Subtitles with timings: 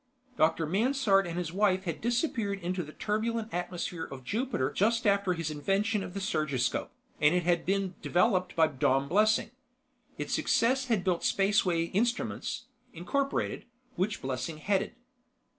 [0.35, 0.65] Dr.
[0.65, 5.51] Mansard and his wife had disappeared into the turbulent atmosphere of Jupiter just after his
[5.51, 6.89] invention of the surgiscope,
[7.19, 9.51] and it had been developed by Dom Blessing.
[10.17, 14.95] Its success had built Spaceway Instruments, Incorporated, which Blessing headed.